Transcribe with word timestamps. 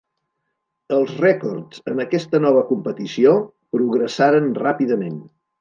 Els 0.95 1.11
rècords 1.25 1.83
en 1.93 2.01
aquesta 2.07 2.41
nova 2.47 2.65
competició 2.71 3.37
progressaren 3.77 4.53
ràpidament. 4.65 5.25